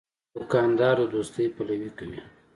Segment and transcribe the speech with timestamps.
[0.33, 2.21] دوکاندار د دوستۍ پلوي کوي.